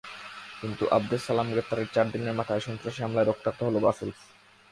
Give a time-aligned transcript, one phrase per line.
[0.61, 4.19] কিন্তু আবদেসালাম গ্রেপ্তারের চার দিনের মাথায় সন্ত্রাসী হামলায় রক্তাক্ত হলো ব্রাসেলস।